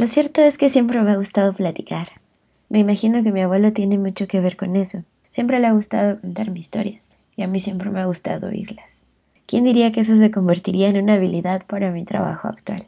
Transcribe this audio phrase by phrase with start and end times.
[0.00, 2.08] Lo cierto es que siempre me ha gustado platicar.
[2.70, 5.04] Me imagino que mi abuelo tiene mucho que ver con eso.
[5.32, 7.02] Siempre le ha gustado contarme historias
[7.36, 9.04] y a mí siempre me ha gustado oírlas.
[9.44, 12.86] ¿Quién diría que eso se convertiría en una habilidad para mi trabajo actual?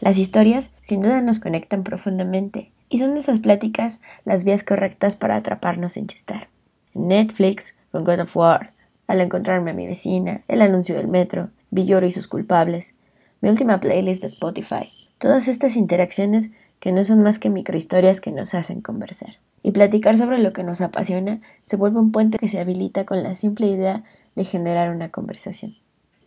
[0.00, 5.36] Las historias sin duda nos conectan profundamente y son esas pláticas las vías correctas para
[5.36, 6.48] atraparnos en chistar.
[6.94, 8.72] Netflix, con God of War,
[9.06, 12.96] al encontrarme a mi vecina, el anuncio del metro, Villoro y sus culpables,
[13.40, 14.88] mi última playlist de Spotify,
[15.20, 19.36] todas estas interacciones que no son más que microhistorias que nos hacen conversar.
[19.62, 23.22] Y platicar sobre lo que nos apasiona se vuelve un puente que se habilita con
[23.22, 24.02] la simple idea
[24.34, 25.74] de generar una conversación.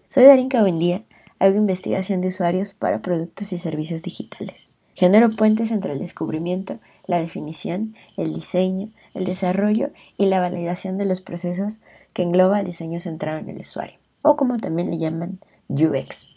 [0.08, 1.02] Soy Darinka Buendía,
[1.40, 4.56] hago investigación de usuarios para productos y servicios digitales.
[4.94, 9.89] Genero puentes entre el descubrimiento, la definición, el diseño, el desarrollo
[10.20, 11.80] y la validación de los procesos
[12.14, 16.33] que engloba el diseño centrado en el usuario, o como también le llaman UX.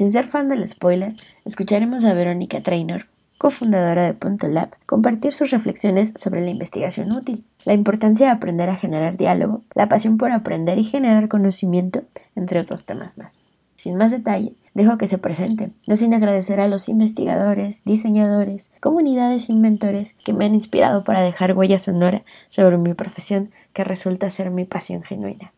[0.00, 1.12] Sin ser fan del spoiler,
[1.44, 3.04] escucharemos a Verónica Trainor,
[3.36, 8.70] cofundadora de Punto Lab, compartir sus reflexiones sobre la investigación útil, la importancia de aprender
[8.70, 12.00] a generar diálogo, la pasión por aprender y generar conocimiento,
[12.34, 13.42] entre otros temas más.
[13.76, 19.50] Sin más detalle, dejo que se presenten, no sin agradecer a los investigadores, diseñadores, comunidades
[19.50, 24.30] y mentores que me han inspirado para dejar huella sonora sobre mi profesión que resulta
[24.30, 25.52] ser mi pasión genuina.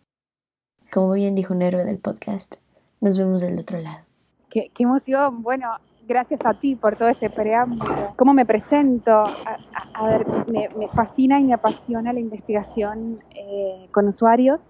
[0.91, 2.57] Como bien dijo un héroe del podcast,
[3.01, 4.01] nos vemos del otro lado.
[4.53, 5.69] Qué, emoción, bueno,
[6.07, 8.13] gracias a ti por todo este preámbulo.
[8.17, 9.25] ¿Cómo me presento?
[9.95, 14.69] A, ver, me, fascina y me apasiona la investigación eh, con usuarios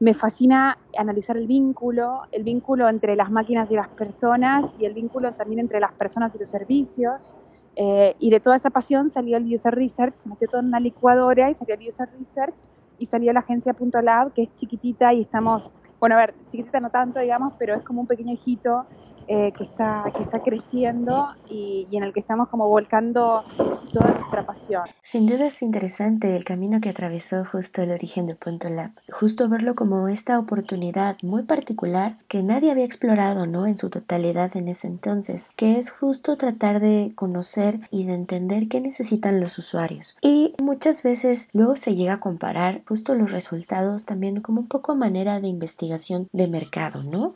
[0.00, 4.94] me fascina analizar el vínculo, el vínculo entre las máquinas y las personas y el
[4.94, 7.34] vínculo también entre las personas y los servicios.
[7.74, 10.80] Eh, y de toda esa pasión salió el User Research, se metió todo en una
[10.80, 12.54] licuadora y salió el User Research
[12.98, 16.90] y salió la agencia Lab, que es chiquitita y estamos, bueno, a ver, chiquitita no
[16.90, 18.84] tanto, digamos, pero es como un pequeño hijito
[19.28, 23.44] eh, que, está, que está creciendo y, y, en el que estamos como volcando
[23.92, 24.82] toda nuestra pasión.
[25.02, 29.48] Sin duda es interesante el camino que atravesó justo el origen de Punto Lab, justo
[29.48, 33.66] verlo como esta oportunidad muy particular que nadie había explorado ¿no?
[33.66, 38.68] en su totalidad en ese entonces, que es justo tratar de conocer y de entender
[38.68, 40.16] qué necesitan los usuarios.
[40.22, 44.94] Y muchas veces luego se llega a comparar justo los resultados también como un poco
[44.94, 47.34] manera de investigación de mercado, ¿no?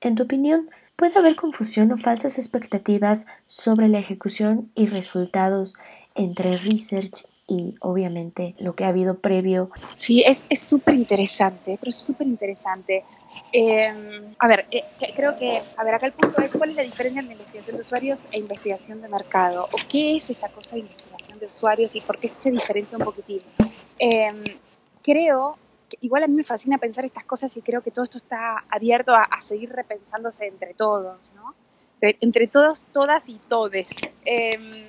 [0.00, 5.74] En tu opinión, Puede haber confusión o falsas expectativas sobre la ejecución y resultados
[6.14, 9.70] entre research y obviamente lo que ha habido previo.
[9.92, 13.04] Sí, es súper interesante, pero es súper interesante.
[13.52, 14.84] Em, a ver, eh,
[15.14, 17.82] creo que, a ver, acá el punto es cuál es la diferencia entre investigación de
[17.82, 22.00] usuarios e investigación de mercado, o qué es esta cosa de investigación de usuarios y
[22.00, 23.40] por qué se diferencia un poquitín.
[23.98, 24.42] Em,
[25.02, 25.58] creo
[26.00, 29.14] igual a mí me fascina pensar estas cosas y creo que todo esto está abierto
[29.14, 31.54] a, seguir repensándose entre todos, ¿no?
[32.00, 33.88] entre todos, todas y todes.
[34.24, 34.86] Em,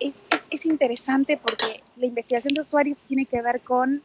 [0.00, 0.14] es,
[0.50, 4.02] es, interesante porque la investigación de usuarios tiene que ver con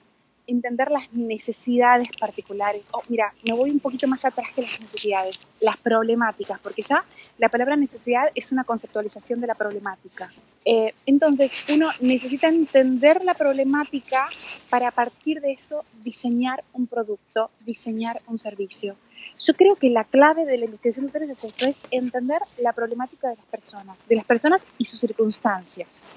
[0.47, 2.89] entender las necesidades particulares.
[2.91, 7.03] Oh, mira, me voy un poquito más atrás que las necesidades, las problemáticas, porque ya
[7.37, 10.29] la palabra necesidad es una conceptualización de la problemática.
[10.63, 14.27] Eh, entonces, uno necesita entender la problemática
[14.69, 18.95] para a partir de eso diseñar un producto, diseñar un servicio.
[19.39, 22.73] Yo creo que la clave de la investigación de usuarios es esto, es entender la
[22.73, 26.09] problemática de las personas, de las personas y sus circunstancias.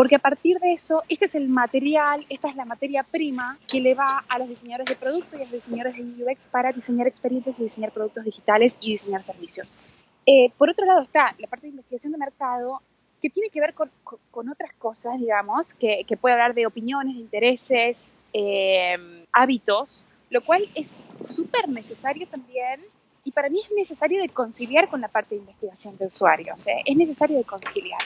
[0.00, 3.82] Porque a partir de eso, este es el material, esta es la materia prima que
[3.82, 7.06] le va a los diseñadores de producto y a los diseñadores de UX para diseñar
[7.06, 9.78] experiencias y diseñar productos digitales y diseñar servicios.
[10.24, 12.80] Eh, por otro lado está la parte de investigación de mercado
[13.20, 13.90] que tiene que ver con,
[14.30, 18.96] con, otras cosas, digamos, que, que, puede hablar de opiniones, de intereses, eh,
[19.34, 22.80] hábitos, lo cual es súper necesario también
[23.30, 26.82] y para mí es necesario de conciliar con la parte de investigación de usuarios, ¿eh?
[26.84, 28.00] es necesario de conciliar.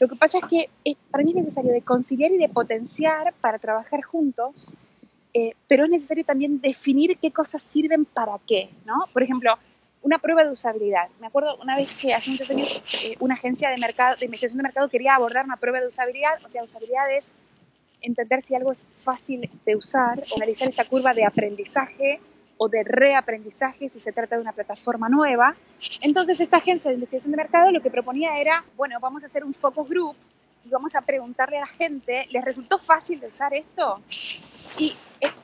[0.00, 3.60] Lo que pasa es que para mí es necesario de conciliar y de potenciar para
[3.60, 4.74] trabajar juntos,
[5.32, 9.04] eh, pero es necesario también definir qué cosas sirven para qué, ¿no?
[9.12, 9.56] Por ejemplo,
[10.02, 11.08] una prueba de usabilidad.
[11.20, 14.56] Me acuerdo una vez que hace muchos años eh, una agencia de, mercado, de investigación
[14.56, 17.32] de mercado quería abordar una prueba de usabilidad, o sea, usabilidad es
[18.00, 22.20] entender si algo es fácil de usar, analizar esta curva de aprendizaje
[22.56, 25.54] o de reaprendizaje si se trata de una plataforma nueva.
[26.00, 29.44] Entonces esta agencia de investigación de mercado lo que proponía era, bueno, vamos a hacer
[29.44, 30.16] un focus group
[30.64, 34.00] y vamos a preguntarle a la gente, ¿les resultó fácil de usar esto?
[34.78, 34.96] Y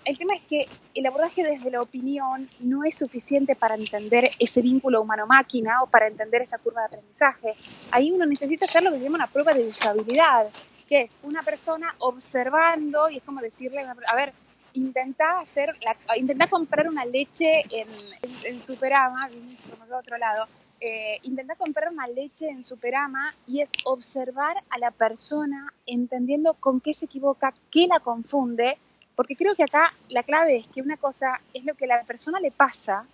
[0.04, 4.62] el, tema es que el abordaje desde la opinión no es suficiente para entender ese
[4.62, 7.54] vínculo humano-máquina o para entender esa curva de aprendizaje.
[7.90, 10.48] Ahí uno necesita hacer lo que se llama una prueba de usabilidad,
[10.88, 14.32] que es una persona observando y es como decirle, a ver,
[14.74, 15.76] intenta hacer,
[16.16, 20.46] intenta comprar una leche en, Superama, en de otro lado,
[20.80, 26.80] eh, intenta comprar una leche en Superama y es observar a la persona entendiendo con
[26.80, 28.78] qué se equivoca, qué la confunde,
[29.14, 32.40] porque creo que acá la clave es que una cosa es lo que la persona
[32.40, 33.04] le pasa,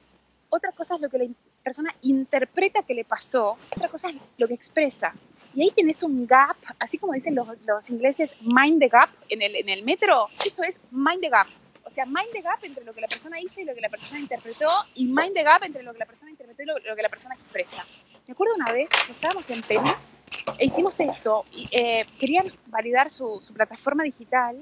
[0.49, 1.27] otra cosa es lo que la
[1.65, 5.13] persona interpreta que le pasó, otra cosa es lo que expresa.
[5.57, 9.41] Y ahí tenés un gap, así como dicen los, los ingleses, mind the gap en
[9.41, 10.29] el, en el metro.
[10.45, 11.47] Esto es mind the gap.
[11.83, 13.89] O sea, mind the gap entre lo que la persona dice y lo que la
[13.89, 17.03] persona interpretó, y mind the gap entre lo que la persona interpretó y lo, que
[17.03, 17.87] la persona expresa.
[18.27, 19.95] Me acuerdo una vez que estábamos en Perú
[20.61, 21.45] hicimos esto.
[21.71, 24.57] Eh, querían validar su, su, plataforma digital.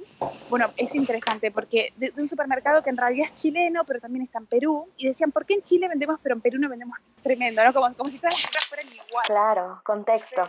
[0.50, 4.38] Bueno, es interesante porque de, un supermercado que en realidad es chileno, pero también está
[4.38, 4.88] en Perú.
[4.96, 7.64] Y decían, ¿por qué en Chile vendemos, pero en Perú no vendemos tremendo?
[7.64, 7.72] ¿no?
[7.72, 9.26] Como, como si todas las cosas fueran igual.
[9.26, 10.46] Claro, contexto.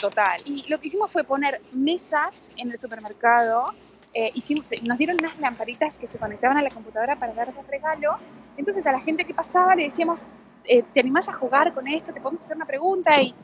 [0.00, 0.40] total.
[0.44, 3.72] Y lo que hicimos fue poner mesas en el supermercado.
[4.14, 7.62] Eh, hicimos, nos dieron unas lamparitas que se conectaban a la computadora para dar de
[7.62, 8.16] regalo.
[8.56, 10.24] Entonces a la gente que pasaba le decíamos,
[10.64, 12.12] eh, ¿te animás a jugar con esto?
[12.12, 13.20] ¿Te podemos hacer una pregunta?
[13.20, 13.34] Y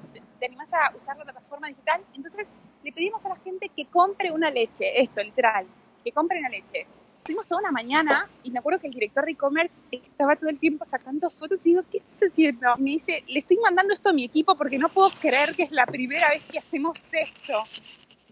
[0.45, 2.03] te animás a usar la plataforma digital.
[2.15, 2.51] Entonces
[2.83, 5.67] le pedimos a la gente que compre una leche, esto, literal,
[6.05, 6.87] que compre una leche.
[7.17, 10.59] Estuvimos toda una mañana y me acuerdo que el director de e-commerce estaba todo el
[10.59, 12.77] tiempo sacando fotos y digo, ¿qué estás haciendo?
[12.77, 15.71] Me dice, le estoy mandando esto a mi equipo porque no puedo creer que es
[15.71, 17.65] la primera vez que hacemos esto.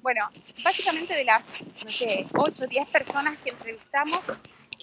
[0.02, 0.28] Bueno,
[0.62, 1.46] básicamente de las,
[1.82, 4.36] no sé, 8 o 10 personas que entrevistamos,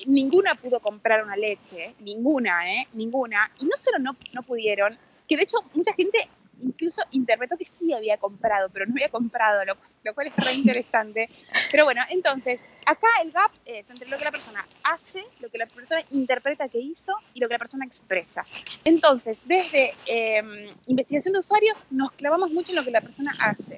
[0.07, 2.87] ninguna pudo comprar una leche, ninguna, ¿eh?
[2.93, 3.51] Ninguna.
[3.59, 4.97] Y no solo no, no pudieron,
[5.27, 6.27] que de hecho mucha gente
[6.63, 11.29] incluso interpretó que sí había comprado, pero no había comprado, lo, cual es re interesante.
[11.71, 15.57] Pero bueno, entonces, acá el gap es entre lo que la persona hace, lo que
[15.57, 18.45] la persona interpreta que hizo y lo que la persona expresa.
[18.83, 23.77] Entonces, desde em, investigación de usuarios nos clavamos mucho en lo que la persona hace.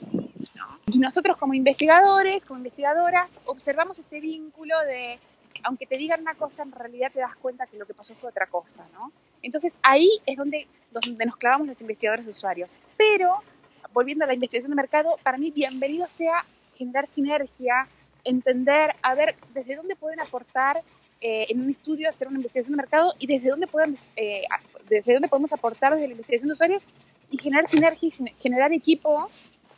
[0.88, 5.20] Y nosotros como investigadores, como investigadoras, observamos este vínculo de
[5.64, 8.30] aunque te digan una cosa, en realidad te das cuenta que lo que pasó fue
[8.30, 9.12] otra cosa, ¿no?
[9.42, 12.78] Entonces ahí es donde, nos clavamos los investigadores de usuarios.
[12.98, 13.38] Pero,
[13.94, 17.88] volviendo a la investigación de mercado, para mí bienvenido sea generar sinergia,
[18.24, 20.82] entender, a ver desde dónde pueden aportar
[21.22, 24.44] eh, en un estudio, hacer una investigación de mercado y desde dónde, pueden, eh,
[24.90, 26.88] desde dónde podemos aportar desde la investigación de usuarios
[27.30, 29.30] y generar sinergia y generar equipo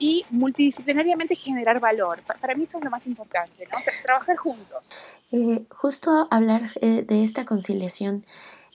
[0.04, 2.20] y multidisciplinariamente generar valor.
[2.42, 3.78] Para mí eso es lo más importante, ¿no?
[4.04, 4.94] Trabajar juntos.
[5.32, 8.26] Eh, justo hablar eh, de esta conciliación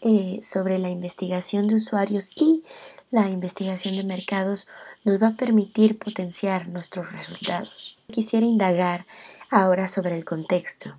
[0.01, 2.65] eh, sobre la investigación de usuarios y
[3.11, 4.69] la investigación de mercados
[5.05, 7.99] nos va a permitir potenciar nuestros resultados.
[8.11, 9.05] Quisiera indagar
[9.51, 10.95] ahora sobre el contexto.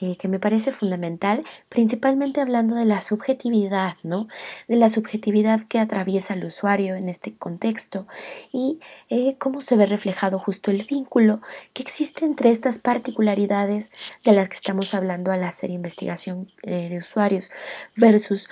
[0.00, 4.28] Eh, que me parece fundamental, principalmente hablando de la subjetividad, ¿no?
[4.68, 8.06] De la subjetividad que atraviesa el usuario en este contexto
[8.52, 8.78] y
[9.10, 11.40] eh, cómo se ve reflejado justo el vínculo
[11.72, 13.90] que existe entre estas particularidades
[14.22, 17.50] de las que estamos hablando al hacer investigación eh, de usuarios
[17.96, 18.48] versus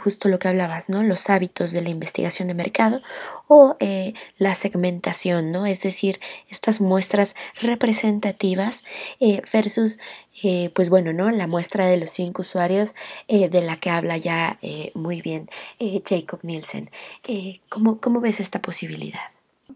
[0.00, 1.02] justo lo que hablabas, ¿no?
[1.02, 3.00] Los hábitos de la investigación de mercado
[3.48, 3.76] o
[4.38, 5.66] la segmentación, ¿no?
[5.66, 8.84] Es decir, estas muestras representativas
[9.52, 9.98] versus
[10.42, 11.30] eh, pues bueno, ¿no?
[11.30, 12.94] La muestra de los cinco usuarios
[13.28, 15.48] eh, de la que habla ya eh, muy bien
[16.06, 16.90] Jacob Nielsen.
[17.68, 19.33] ¿cómo, ¿Cómo ves esta posibilidad?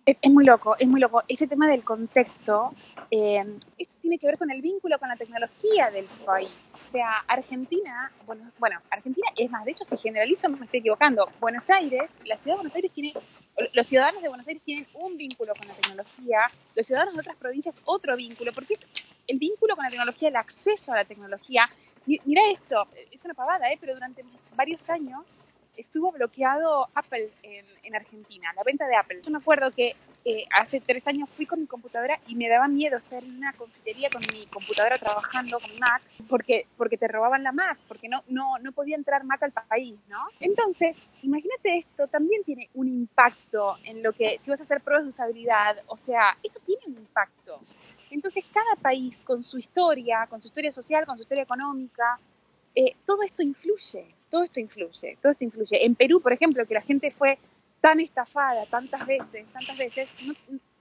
[0.08, 1.22] Es, muy loco, es muy loco.
[1.28, 2.72] Ese tema del contexto,
[3.10, 6.72] esto tiene que ver con el vínculo con la tecnología del país.
[6.72, 11.28] O sea, Argentina, bueno, bueno, Argentina es más, de hecho, si generalizo, me estoy equivocando.
[11.40, 13.12] Buenos Aires, la ciudad de Buenos Aires tiene,
[13.74, 16.38] los ciudadanos de Buenos Aires tienen un vínculo con la tecnología,
[16.74, 18.86] los ciudadanos de otras provincias otro vínculo, porque es
[19.26, 21.68] el vínculo con la tecnología, el acceso a la tecnología.
[22.06, 23.76] Mira esto, es una pavada, ¿eh?
[23.78, 24.24] pero durante
[24.56, 25.38] varios años
[25.78, 29.20] estuvo bloqueado Apple en, en, Argentina, la venta de Apple.
[29.24, 32.68] Yo me acuerdo que eh, hace tres años fui con mi computadora y me daba
[32.68, 37.44] miedo estar en una confitería con mi computadora trabajando con Mac porque, porque te robaban
[37.44, 40.18] la Mac, porque no, no, no podía entrar Mac al país, ¿no?
[40.40, 45.04] Entonces, imagínate esto, también tiene un impacto en lo que, si vas a hacer pruebas
[45.04, 47.60] de usabilidad, o sea, esto tiene un impacto.
[48.10, 52.18] Entonces, cada país con su historia, con su historia social, con su historia económica,
[52.74, 55.84] eh, todo esto influye, todo esto influye, todo esto influye.
[55.84, 57.38] En Perú, por ejemplo, que la gente fue
[57.80, 60.14] tan estafada tantas veces, tantas veces,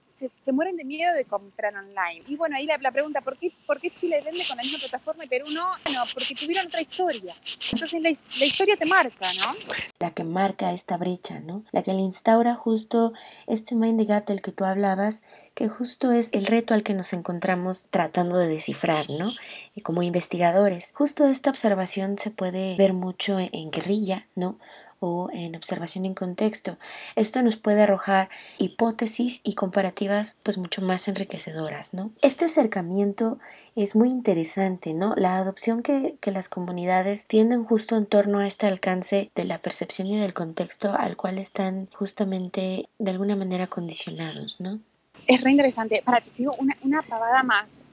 [0.08, 2.24] se, mueren de miedo de comprar online.
[2.26, 5.24] Y bueno, ahí la, pregunta, ¿por qué, ¿por qué Chile vende con la misma plataforma
[5.24, 5.72] y Perú no?
[5.84, 7.34] Bueno, porque tuvieron otra historia.
[7.72, 9.74] Entonces la, la, historia te marca, ¿no?
[9.98, 11.64] La que marca esta brecha, ¿no?
[11.72, 13.12] La que le instaura justo
[13.46, 15.22] este mind gap del que tú hablabas,
[15.54, 19.30] que justo es el reto al que nos encontramos tratando de descifrar, ¿no?
[19.74, 20.90] Y como investigadores.
[20.94, 24.58] Justo esta observación se puede ver mucho en guerrilla, ¿no?
[25.00, 26.76] O en observación en contexto.
[27.16, 28.28] Esto nos puede arrojar
[28.58, 32.10] hipótesis y comparativas pues mucho más enriquecedoras, ¿no?
[32.22, 33.38] Este acercamiento
[33.76, 35.14] es muy interesante, ¿no?
[35.16, 39.58] La adopción que, que las comunidades tienden justo en torno a este alcance de la
[39.58, 44.80] percepción y del contexto al cual están justamente de alguna manera condicionados, ¿no?
[45.26, 46.02] Es re interesante.
[46.04, 47.84] Para ti digo una, una pavada más.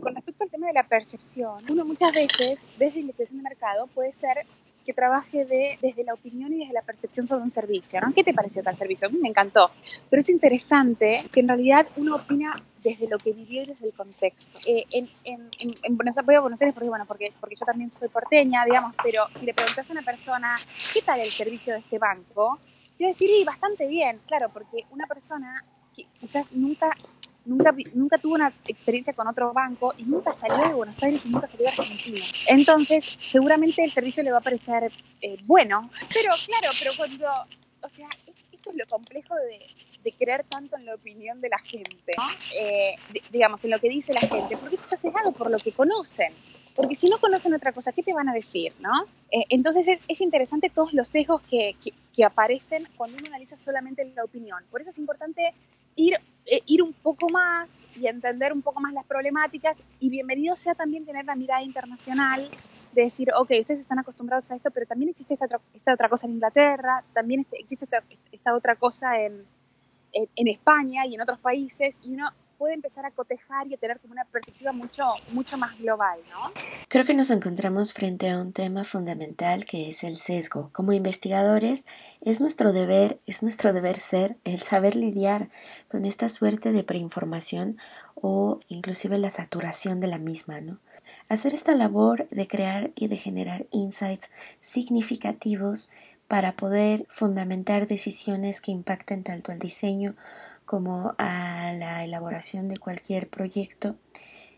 [0.00, 4.12] Con respecto al tema de la percepción, uno muchas veces, desde investigación de mercado, puede
[4.12, 4.46] ser
[4.94, 8.12] trabaje de, desde la opinión y desde la percepción sobre un servicio, ¿no?
[8.12, 9.08] ¿Qué te pareció tal servicio?
[9.08, 9.70] A mí me encantó,
[10.10, 13.92] pero es interesante que en realidad uno opina desde lo que vivió y desde el
[13.92, 14.58] contexto.
[14.66, 15.50] Eh, en, en,
[15.82, 18.94] en, Buenos Aires, voy a Buenos porque, bueno, porque, porque yo también soy porteña, digamos,
[19.02, 20.56] pero si le preguntas a una persona,
[20.94, 22.58] ¿qué tal el servicio de este banco?
[22.98, 25.64] Yo voy bastante bien, claro, porque una persona
[26.18, 26.90] quizás nunca
[27.48, 31.30] nunca, nunca tuvo una experiencia con otro banco y nunca salió de Buenos Aires y
[31.30, 32.24] nunca salió de Argentina.
[32.46, 37.26] Entonces, seguramente el servicio le va a parecer eh, bueno, pero claro, pero cuando,
[37.82, 38.08] o sea,
[38.52, 39.60] esto es lo complejo de,
[40.02, 42.24] de creer tanto en la opinión de la gente, ¿no?
[42.54, 42.96] eh,
[43.30, 46.32] digamos, en lo que dice la gente, porque esto está cegado por lo que conocen.
[46.74, 48.72] Porque si no conocen otra cosa, ¿qué te van a decir?
[48.78, 49.04] ¿no?
[49.32, 53.56] Eh, entonces es, es, interesante todos los sesgos que, que, que, aparecen cuando uno analiza
[53.56, 54.62] solamente la opinión.
[54.70, 55.54] Por eso es importante
[55.96, 56.20] ir,
[56.66, 59.82] ir un poco más y entender un poco más las problemáticas.
[60.00, 62.48] Y bienvenido sea también tener la mirada internacional
[62.92, 66.08] de decir, ok, ustedes están acostumbrados a esto, pero también existe esta otra, esta otra
[66.08, 68.02] cosa en Inglaterra, también este, existe esta,
[68.32, 69.44] esta otra cosa en,
[70.12, 73.78] en, en España y en otros países y uno puede empezar a cotejar y a
[73.78, 76.50] tener como una perspectiva mucho, mucho más global, ¿no?
[76.88, 80.70] Creo que nos encontramos frente a un tema fundamental que es el sesgo.
[80.72, 81.86] Como investigadores,
[82.20, 85.48] es nuestro deber, es nuestro deber ser el saber lidiar
[85.88, 87.78] con esta suerte de preinformación
[88.14, 90.78] o inclusive la saturación de la misma, ¿no?
[91.28, 95.90] Hacer esta labor de crear y de generar insights significativos
[96.26, 100.14] para poder fundamentar decisiones que impacten tanto el diseño
[100.68, 103.96] como a la elaboración de cualquier proyecto,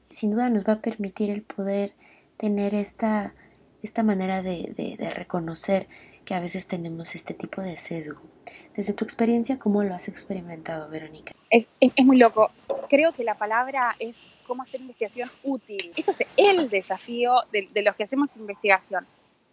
[0.08, 1.92] sin duda nos va a permitir el poder
[2.36, 3.32] tener esta,
[3.80, 5.86] esta manera de, de, reconocer
[6.24, 8.20] que a veces tenemos este tipo de sesgo.
[8.74, 11.32] Desde tu experiencia, ¿cómo lo has experimentado, Verónica?
[11.48, 12.50] Es, es, es, muy loco.
[12.88, 15.92] Creo que la palabra es cómo hacer investigación útil.
[15.96, 19.06] Esto es el desafío de, de los que hacemos investigación.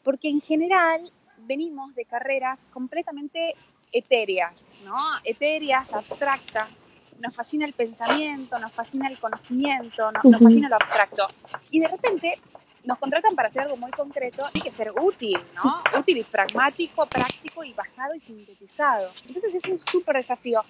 [0.03, 1.11] Porque en general
[1.45, 3.53] venimos de carreras completamente
[3.91, 4.96] etéreas, ¿no?
[5.24, 6.88] Etéreas, abstractas.
[7.20, 11.27] Nos fascina el pensamiento, nos fascina el conocimiento, nos, nos fascina lo abstracto.
[11.72, 12.39] Y de repente
[12.84, 16.00] nos contratan para hacer algo muy concreto, hay que ser útil, ¿no?
[16.00, 19.12] Útil y pragmático, práctico y bajado y sintetizado.
[19.25, 20.62] Entonces es un súper desafío.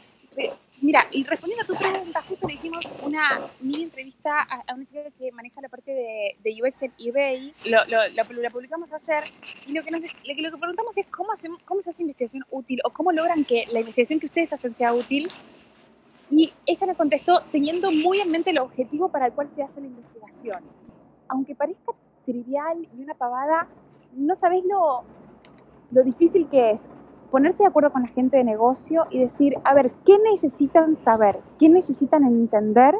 [0.79, 4.85] Mira, y respondiendo a tu pregunta, justo le hicimos una mini entrevista a, a una
[4.85, 8.93] chica que maneja la parte de, de UX en eBay, lo, lo, lo, la publicamos
[8.93, 9.23] ayer,
[9.65, 12.79] y lo que, nos, lo, que, preguntamos es cómo, hacemos, cómo se hace investigación útil
[12.83, 15.29] o cómo logran que la investigación que ustedes hacen sea útil.
[16.29, 19.81] Y ella me contestó teniendo muy en mente el objetivo para el cual se hace
[19.81, 20.61] la investigación.
[21.29, 21.93] Aunque parezca
[22.25, 23.67] trivial y una pavada,
[24.13, 25.03] no sabéis lo,
[25.91, 26.81] lo difícil que es
[27.31, 31.39] ponerse de acuerdo con la gente de negocio y decir, a ver, ¿qué necesitan saber?
[31.59, 32.95] ¿Qué necesitan entender?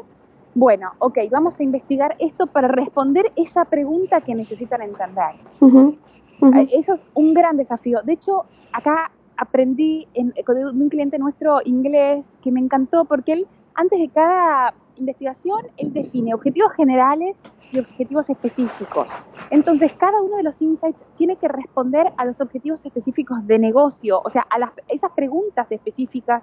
[0.54, 5.34] Bueno, ok, vamos a investigar esto para responder esa pregunta que necesitan entender.
[5.60, 5.96] Uh -huh,
[6.40, 6.68] uh -huh.
[6.72, 8.00] Eso es un gran desafío.
[8.02, 13.46] De hecho, acá aprendí en, de un cliente nuestro inglés que me encantó porque él,
[13.74, 17.36] antes de cada investigación, él define objetivos generales
[17.72, 19.08] y objetivos específicos.
[19.50, 24.20] Entonces, cada uno de los insights tiene que responder a los objetivos específicos de negocio,
[24.24, 26.42] o sea, a las, esas preguntas específicas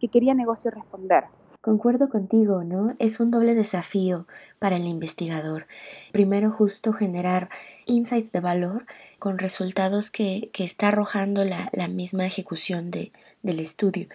[0.00, 1.24] que quería negocio responder.
[1.60, 2.94] Concuerdo contigo, ¿no?
[2.98, 4.26] Es un doble desafío
[4.58, 5.66] para el investigador.
[6.12, 7.48] Primero, justo generar
[7.86, 8.86] insights de valor
[9.18, 14.06] con resultados que, que está arrojando la, la misma ejecución de, del estudio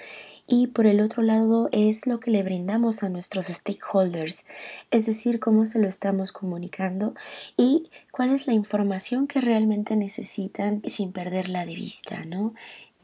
[0.48, 4.44] y por el otro lado es lo que le brindamos a nuestros stakeholders,
[4.92, 7.14] es decir, cómo se lo estamos comunicando
[7.58, 12.54] y cuál es la información que realmente necesitan sin perderla de vista, ¿no?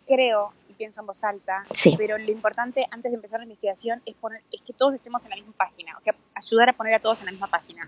[0.05, 1.95] Creo y pienso en voz alta, sí.
[1.97, 5.31] pero lo importante antes de empezar la investigación es, poner, es que todos estemos en
[5.31, 7.87] la misma página, o sea, ayudar a poner a todos en la misma página.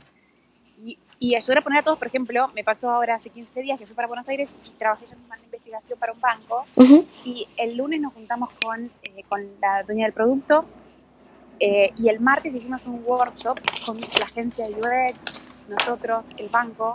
[0.82, 3.77] Y, y, ayudar a poner a todos, por ejemplo, me pasó ahora hace 15 días
[3.77, 6.84] que fui para Buenos Aires y trabajé yo misma en investigación para un banco uh
[6.84, 7.06] -huh.
[7.24, 10.66] y el lunes nos juntamos con, eh, con la dueña del producto
[11.60, 16.94] eh, y el martes hicimos un workshop con la agencia de UX, nosotros, el banco,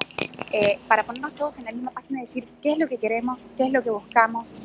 [0.52, 3.46] eh, para ponernos todos en la misma página y decir qué es lo que queremos,
[3.56, 4.62] qué es lo que buscamos,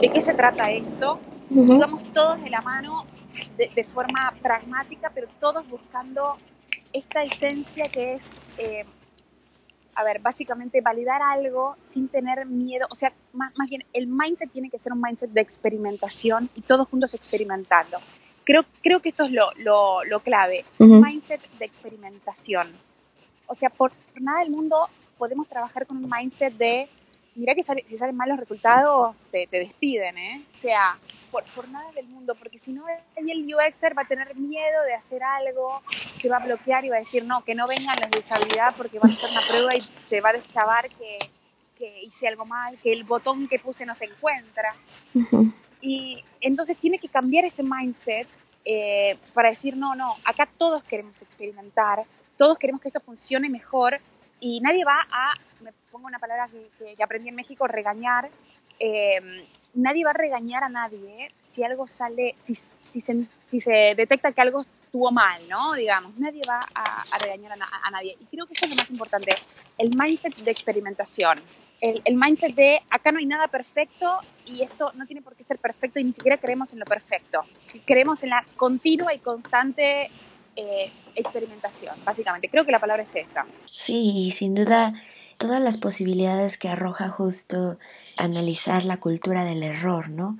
[0.00, 1.18] de qué se trata esto,
[1.50, 2.12] uh -huh.
[2.12, 3.06] todos de la mano
[3.56, 6.36] de, de forma pragmática, pero todos buscando
[6.92, 8.84] esta esencia que es, eh,
[9.98, 14.48] a ver, básicamente validar algo sin tener miedo, o sea, más, más bien el mindset
[14.48, 17.98] tiene que ser un mindset de experimentación y todos juntos experimentando.
[18.44, 22.68] Creo, creo que esto es lo, lo, lo clave, un mindset de experimentación.
[23.48, 23.90] O sea, por
[24.20, 24.88] nada del mundo
[25.18, 26.88] podemos trabajar con un mindset de
[27.38, 30.42] mira que si salen malos resultados, te, te despiden, ¿eh?
[30.50, 30.98] O sea,
[31.30, 32.84] por, por, nada del mundo, porque si no,
[33.16, 35.80] el UXer va a tener miedo de hacer algo,
[36.14, 38.74] se va a bloquear y va a decir, no, que no vengan las de usabilidad
[38.76, 41.18] porque van a hacer una prueba y se va a deschavar que,
[41.78, 44.74] que hice algo mal, que el botón que puse no se encuentra.
[45.80, 48.26] Y entonces tiene que cambiar ese mindset
[48.64, 52.02] eh, para decir, no, no, acá todos queremos experimentar,
[52.36, 54.00] todos queremos que esto funcione mejor
[54.40, 58.28] y nadie va a, me pongo una palabra que, que, aprendí en México, regañar.
[58.78, 63.94] Eh, nadie va a regañar a nadie si algo sale, si, si, se, si, se,
[63.96, 65.74] detecta que algo estuvo mal, ¿no?
[65.74, 68.16] Digamos, nadie va a, a regañar a, a, nadie.
[68.20, 69.34] Y creo que esto es lo más importante,
[69.76, 71.40] el mindset de experimentación.
[71.80, 75.44] El, el, mindset de acá no hay nada perfecto y esto no tiene por qué
[75.44, 77.42] ser perfecto y ni siquiera creemos en lo perfecto.
[77.84, 80.10] Creemos en la continua y constante
[80.60, 82.48] eh, experimentación, básicamente.
[82.48, 83.46] Creo que la palabra es esa.
[83.66, 84.92] Sí, sin duda,
[85.38, 87.78] todas las posibilidades que arroja justo
[88.16, 90.36] analizar la cultura del error, ¿no?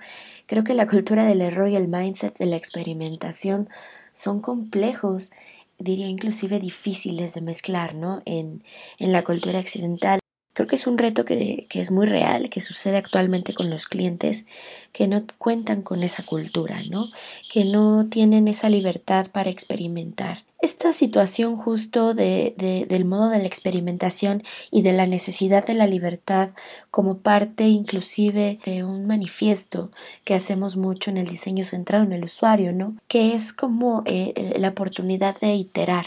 [0.46, 3.68] Creo que la cultura del error y el mindset de la experimentación
[4.12, 5.30] son complejos,
[5.78, 8.22] diría inclusive difíciles de mezclar, ¿no?
[8.24, 8.64] En,
[8.98, 10.18] en la cultura occidental.
[10.52, 13.86] Creo que es un reto que, que, es muy real, que sucede actualmente con los
[13.86, 14.44] clientes
[14.92, 17.06] que no cuentan con esa cultura, ¿no?
[17.52, 23.38] Que no tienen esa libertad para experimentar esta situación justo de, de, del modo de
[23.38, 24.42] la experimentación
[24.72, 26.50] y de la necesidad de la libertad
[26.90, 29.90] como parte inclusive de un manifiesto
[30.24, 32.96] que hacemos mucho en el diseño centrado en el usuario, ¿no?
[33.06, 36.06] Que es como eh, la oportunidad de iterar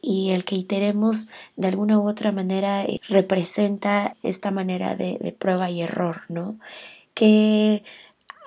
[0.00, 5.32] y el que iteremos de alguna u otra manera eh, representa esta manera de, de
[5.32, 6.56] prueba y error, ¿no?
[7.14, 7.82] Que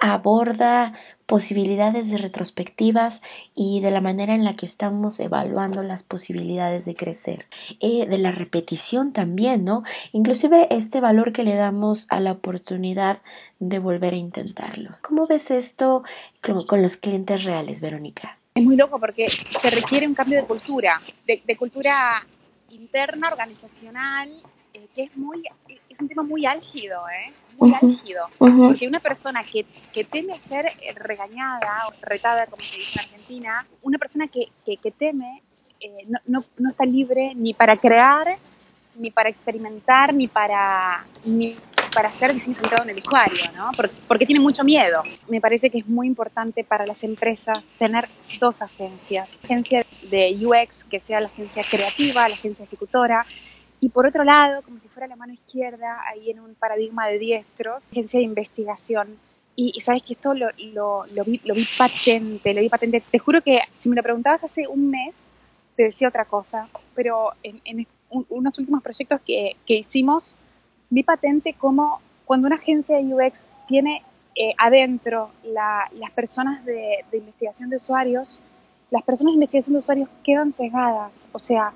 [0.02, 0.94] aborda
[1.28, 3.22] posibilidades de retrospectivas
[3.56, 7.46] y de la manera en la que estamos evaluando las posibilidades de crecer,
[7.80, 9.84] eh, de la repetición también, ¿no?
[10.12, 13.22] Inclusive este valor que le damos a la oportunidad
[13.60, 14.90] de volver a intentarlo.
[15.02, 16.04] ¿Cómo ves esto
[16.42, 18.38] con, los clientes reales, Verónica?
[18.56, 22.26] Es muy loco porque se requiere un cambio de cultura, de cultura
[22.72, 24.30] interna, organizacional,
[24.74, 25.44] eh, que es muy,
[25.90, 27.34] es un tema muy álgido, ¿eh?
[27.58, 27.84] muy uh -huh.
[27.84, 28.68] álgido, uh -huh.
[28.68, 33.68] porque una persona que, que, teme ser regañada o retada, como se dice en Argentina,
[33.82, 35.42] una persona que, que, que teme
[35.82, 38.38] eh, no, no, no, está libre ni para crear,
[38.96, 41.58] ni para experimentar, ni para, ni
[41.92, 43.72] para hacer diseño centrado en el usuario, ¿no?
[43.76, 45.02] Porque, porque, tiene mucho miedo.
[45.28, 48.08] Me parece que es muy importante para las empresas tener
[48.40, 49.40] dos agencias.
[49.44, 53.26] Agencia de UX, que sea la agencia creativa, la agencia ejecutora,
[53.84, 57.18] y por otro lado, como si fuera la mano izquierda, ahí en un paradigma de
[57.18, 59.18] diestros, agencia de investigación.
[59.56, 63.02] Y, y sabes que esto lo, lo, lo, vi, lo vi patente, lo vi patente.
[63.02, 65.32] Te juro que si me lo preguntabas hace un mes,
[65.76, 70.36] te decía otra cosa, pero en, en un, unos últimos proyectos que, que, hicimos,
[70.92, 74.04] vi patente como cuando una agencia de UX tiene
[74.36, 78.44] eh, adentro la, las personas de, de investigación de usuarios,
[78.92, 81.74] las personas de investigación de usuarios quedan cegadas, o sea,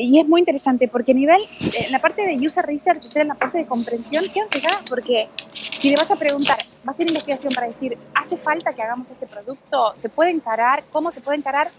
[0.00, 1.42] y es muy interesante porque a nivel,
[1.74, 4.82] en la parte de user research, o sea, en la parte de comprensión, quedan cegadas
[4.88, 5.28] porque
[5.76, 9.10] si le vas a preguntar, va a hacer investigación para decir, ¿hace falta que hagamos
[9.10, 9.92] este producto?
[9.94, 10.84] ¿Se puede encarar?
[10.90, 11.70] ¿Cómo se puede encarar?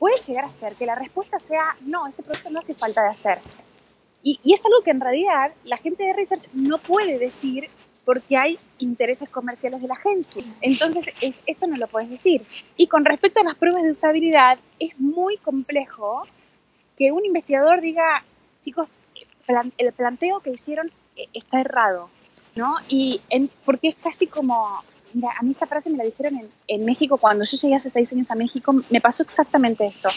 [0.00, 3.10] Puede llegar a ser que la respuesta sea, no, este producto no hace falta de
[3.10, 3.38] hacer.
[4.24, 7.68] Y, y es algo que en realidad la gente de research no puede decir
[8.04, 10.42] porque hay intereses comerciales de la agencia.
[10.60, 12.44] Entonces, es, esto no lo puedes decir.
[12.76, 16.24] Y con respecto a las pruebas de usabilidad, es muy complejo
[17.02, 18.22] que un investigador diga,
[18.60, 19.00] chicos,
[19.76, 22.10] el planteo que hicieron eh, está errado,
[22.54, 22.76] ¿no?
[22.88, 23.20] Y
[23.64, 27.18] porque es casi como, mira, a mí esta frase me la dijeron en, en, México
[27.18, 30.10] cuando yo llegué hace seis años a México, me pasó exactamente esto.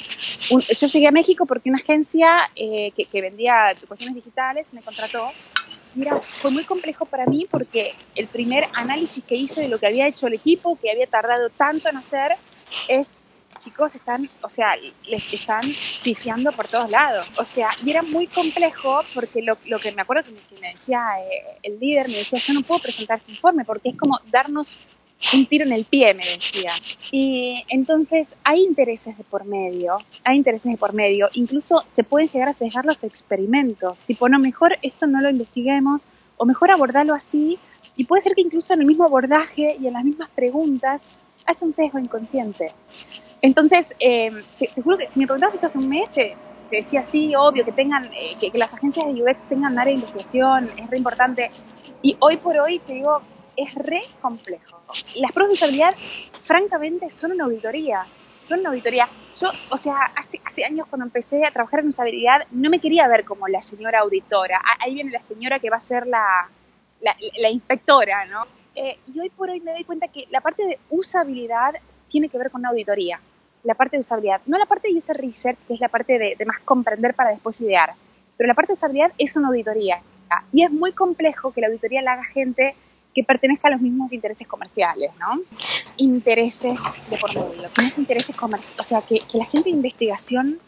[0.52, 4.84] Un, yo llegué a México porque una agencia eh, que, que, vendía cuestiones digitales me
[4.84, 5.30] contrató.
[5.95, 9.88] Mira, fue muy complejo para mí porque el primer análisis que hice de lo que
[9.88, 12.34] había hecho el equipo, que había tardado tanto en hacer,
[12.88, 13.24] es
[13.65, 14.75] chicos están, o sea,
[15.08, 15.63] les están
[16.04, 17.28] pifiando por todos lados.
[17.38, 20.62] O sea, y era muy complejo porque lo, lo que me acuerdo que me, que
[20.62, 23.97] me decía eh, el líder, me decía, yo no puedo presentar este informe porque es
[23.97, 24.78] como darnos
[25.34, 26.73] un tiro en el pie, me decía.
[27.12, 32.28] Y entonces hay intereses de por medio, hay intereses de por medio, incluso se pueden
[32.28, 37.15] llegar a sesgar los experimentos, tipo, no, mejor esto no lo investiguemos, o mejor abordarlo
[37.15, 37.58] así,
[37.95, 41.10] y puede ser que incluso en el mismo abordaje y en las mismas preguntas
[41.45, 42.73] haya un sesgo inconsciente.
[43.45, 46.36] Entonces, eh, te, juro que si me preguntabas esto hace un mes, te,
[46.71, 49.99] te decía, sí, obvio, que tengan, eh, que, las agencias de UX tengan área de
[49.99, 51.51] investigación, es re importante.
[52.01, 53.21] Y hoy por hoy, te digo,
[53.55, 54.81] es re complejo.
[55.17, 55.93] Las pruebas de usabilidad,
[56.41, 58.08] francamente, son una auditoría.
[58.39, 59.08] Son una auditoría.
[59.39, 63.08] Yo, o sea, hace, hace años cuando empecé a trabajar en usabilidad, no me quería
[63.08, 64.60] ver como la señora auditora.
[64.79, 66.49] Ahí viene la señora que va a ser la,
[66.99, 68.47] la, inspectora, ¿no?
[68.73, 71.75] Eh, y hoy por hoy me doy cuenta que la parte de usabilidad
[72.10, 73.19] tiene que ver con una auditoría
[73.65, 74.41] la parte de usabilidad.
[74.45, 77.60] No la parte de user research, que es la parte de, más comprender para después
[77.62, 77.93] idear,
[78.38, 80.01] pero la parte de usabilidad es una auditoría.
[80.51, 82.75] Y es muy complejo que la auditoría la haga gente
[83.13, 85.41] que pertenezca a los mismos intereses comerciales, ¿no?
[85.95, 89.69] Intereses de por medio, que no es intereses comerciales, o sea, que, que, la gente
[89.69, 90.60] de investigación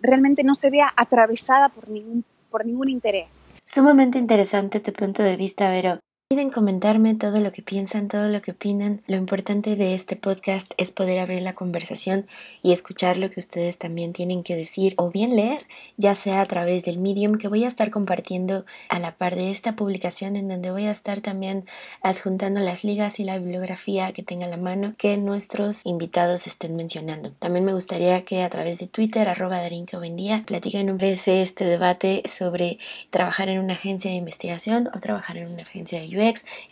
[0.00, 3.56] realmente no se vea atravesada por ningún, por ningún interés.
[3.66, 6.00] Sumamente interesante tu punto de vista, Vero.
[6.32, 9.02] Pueden comentarme todo lo que piensan, todo lo que opinan.
[9.06, 12.26] Lo importante de este podcast es poder abrir la conversación
[12.62, 15.66] y escuchar lo que ustedes también tienen que decir o bien leer,
[15.98, 19.50] ya sea a través del medium que voy a estar compartiendo a la par de
[19.50, 21.66] esta publicación en donde voy a estar también
[22.00, 26.76] adjuntando las ligas y la bibliografía que tenga a la mano que nuestros invitados estén
[26.76, 27.32] mencionando.
[27.40, 31.28] También me gustaría que a través de Twitter, arroba Darinka Buen Día, platiquen un vez
[31.28, 32.78] este debate sobre
[33.10, 36.08] trabajar en una agencia de investigación o trabajar en una agencia de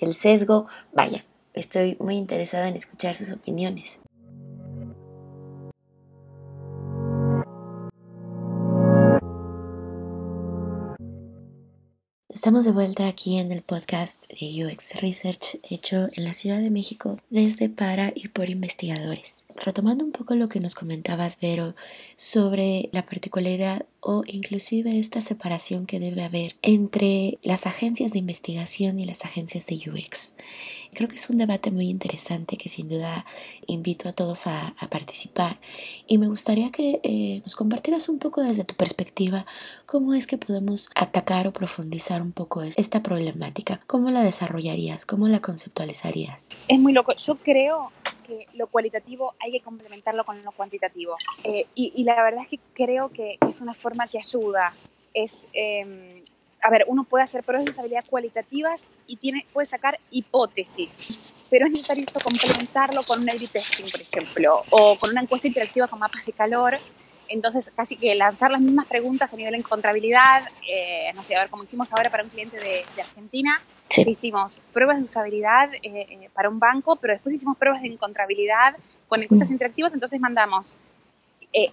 [0.01, 0.67] el sesgo.
[0.93, 4.00] Vaya, estoy muy interesada en escuchar sus opiniones.
[12.41, 16.71] Estamos de vuelta aquí en el podcast de UX Research hecho en la Ciudad de
[16.71, 19.45] México desde para y por investigadores.
[19.57, 21.75] Retomando un poco lo que nos comentabas, Vero,
[22.17, 28.99] sobre la particularidad o inclusive esta separación que debe haber entre las agencias de investigación
[28.99, 30.33] y las agencias de UX.
[30.93, 33.25] Creo que es un debate muy interesante que sin duda
[33.67, 35.59] invito a todos a, participar.
[36.07, 39.47] Y me gustaría que eh, nos compartieras un poco desde tu perspectiva
[39.87, 45.29] cómo es que podemos atacar o profundizar un poco esta problemática, cómo la desarrollarías, cómo
[45.29, 46.47] la conceptualizarías.
[46.67, 47.93] Es muy loco, yo creo
[48.27, 51.17] que lo cualitativo hay que complementarlo con lo cuantitativo.
[51.45, 54.75] Eh, y, la verdad es que creo que es una forma que ayuda,
[55.15, 55.47] es...
[55.53, 56.23] Em,
[56.63, 61.19] a ver, uno puede hacer pruebas de usabilidad cualitativas y tiene, puede sacar hipótesis,
[61.49, 65.49] pero es necesario esto complementarlo con un a testing, por ejemplo, o con una encuesta
[65.49, 66.79] interactiva con mapas de calor.
[67.29, 71.41] Entonces, casi que lanzar las mismas preguntas a nivel de encontrabilidad, eh, no sé, a
[71.41, 76.31] ver, como hicimos ahora para un cliente de, Argentina, hicimos pruebas de usabilidad eh, eh,
[76.35, 78.77] para un banco, pero después hicimos pruebas de encontrabilidad
[79.09, 79.53] con encuestas mm.
[79.53, 80.77] interactivas, entonces mandamos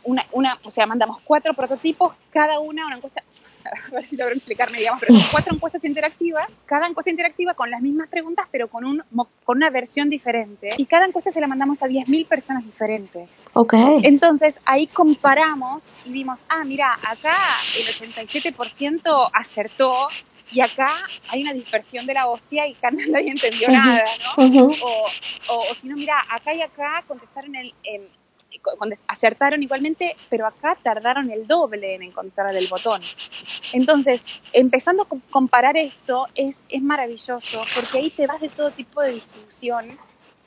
[0.05, 3.23] una, una, o sea, mandamos cuatro prototipos, cada una una encuesta,
[3.91, 7.69] a ver si logro explicarme, digamos, pero son cuatro encuestas interactivas, cada encuesta interactiva con
[7.69, 9.03] las mismas preguntas, pero con, un,
[9.43, 10.71] con una versión diferente.
[10.77, 13.45] Y cada encuesta se la mandamos a 10.000 personas diferentes.
[13.53, 13.73] Ok.
[14.03, 17.37] Entonces ahí comparamos y vimos, ah, mira, acá
[17.77, 20.07] el 87% acertó
[20.51, 20.93] y acá
[21.29, 24.03] hay una dispersión de la hostia y acá nadie entendió nada,
[24.37, 24.67] ¿no?
[24.67, 25.05] o,
[25.49, 28.07] o, si no, mira, acá y acá contestaron el, el,
[29.07, 33.01] acertaron igualmente, pero acá tardaron el doble en encontrar el botón.
[33.73, 39.01] Entonces, empezando a comparar esto es, es maravilloso porque ahí te vas de todo tipo
[39.01, 39.97] de discusión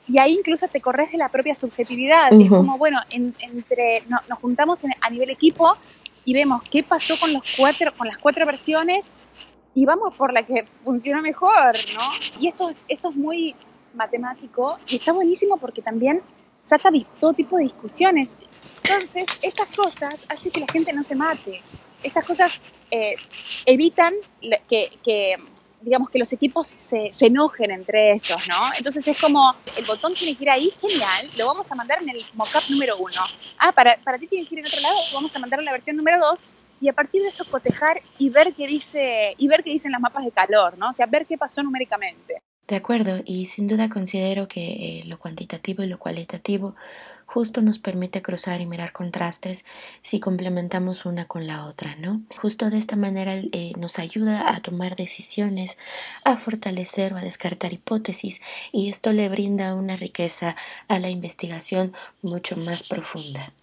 [0.07, 2.33] y ahí incluso te corres de la propia subjetividad.
[2.33, 5.77] Es como, bueno, entre nos juntamos a nivel equipo
[6.25, 9.19] y vemos qué pasó con, los cuatro, con las cuatro versiones
[9.73, 12.39] y vamos por la que funciona mejor, ¿no?
[12.39, 13.55] Y esto es, esto es muy
[13.93, 16.21] matemático y está buenísimo porque también
[16.61, 18.37] saca todo tipo de discusiones.
[18.83, 21.61] Entonces, estas cosas hacen que la gente no se mate.
[22.03, 23.15] Estas cosas eh,
[23.65, 24.13] evitan
[24.67, 25.37] que,
[25.81, 28.69] digamos, que los equipos se, se, enojen entre ellos, ¿no?
[28.77, 32.09] Entonces es como, el botón tiene que ir ahí, genial, lo vamos a mandar en
[32.09, 33.21] el mockup número uno.
[33.57, 35.71] Ah, para, para ti tiene que ir en otro lado, vamos a mandar en la
[35.71, 39.63] versión número dos y a partir de eso cotejar y ver qué dice y ver
[39.63, 40.89] qué dicen las mapas de calor, ¿no?
[40.89, 42.41] O sea, ver qué pasó numéricamente.
[42.67, 44.61] De acuerdo, y sin duda considero que
[44.99, 46.75] eh, lo cuantitativo y lo cualitativo
[47.31, 49.63] justo nos permite cruzar y mirar contrastes
[50.01, 52.21] si complementamos una con la otra, ¿no?
[52.41, 55.77] Justo de esta manera eh, nos ayuda a tomar decisiones,
[56.25, 58.41] a fortalecer o a descartar hipótesis
[58.73, 60.57] y esto le brinda una riqueza
[60.89, 63.53] a la investigación mucho más profunda.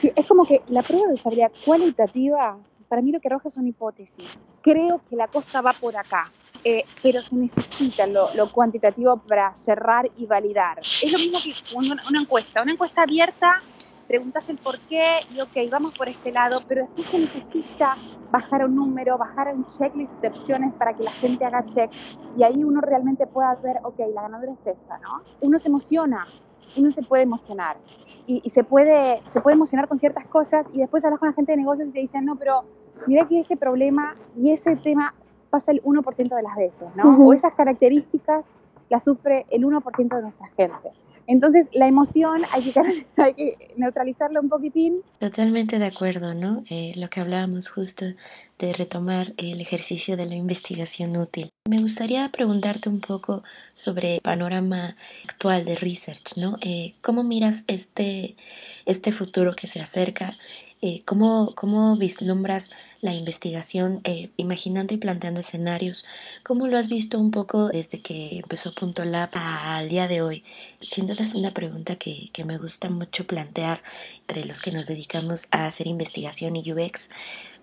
[0.00, 2.56] Sí, es como que la prueba de usabilidad cualitativa,
[2.88, 4.30] para mí lo que arroja son hipótesis.
[4.62, 6.32] Creo que la cosa va por acá
[6.64, 10.80] eh, pero se necesita lo, cuantitativo para cerrar y validar.
[10.80, 12.62] Es lo mismo que una, una, encuesta.
[12.62, 13.62] Una encuesta abierta,
[14.08, 17.96] preguntas el por qué y ok, vamos por este lado, pero después se necesita
[18.30, 21.90] bajar un número, bajar un checklist de opciones para que la gente haga check
[22.36, 25.22] y ahí uno realmente pueda ver, ok, la ganadora es esta, ¿no?
[25.42, 26.26] Uno se emociona,
[26.76, 27.76] uno se puede emocionar.
[28.26, 31.52] y, se, puede, se puede emocionar con ciertas cosas y después hablas con la gente
[31.52, 32.64] de negocios y te dicen, no, pero
[33.06, 35.14] mira que ese problema y ese tema
[35.54, 37.16] pasa el 1% de las veces, ¿no?
[37.24, 38.44] O esas características
[38.90, 40.90] las sufre el 1% de nuestra gente.
[41.28, 42.80] Entonces, la emoción hay que,
[43.22, 45.00] hay que neutralizarla un poquitín.
[45.20, 46.64] Totalmente de acuerdo, ¿no?
[46.68, 48.04] Eh, lo que hablábamos justo
[48.58, 51.50] de retomar el ejercicio de la investigación útil.
[51.68, 54.96] Me gustaría preguntarte un poco sobre el panorama
[55.28, 56.56] actual de research, ¿no?
[56.62, 58.34] Eh, ¿Cómo miras este,
[58.86, 60.34] este futuro que se acerca?
[60.86, 62.68] Eh, ¿cómo, ¿Cómo vislumbras
[63.00, 66.04] la investigación, eh, imaginando y planteando escenarios?
[66.42, 70.44] ¿Cómo lo has visto un poco desde que empezó Punto Lab al día de hoy?
[70.82, 73.82] Siento que es una pregunta que, que me gusta mucho plantear
[74.28, 77.08] entre los que nos dedicamos a hacer investigación y UX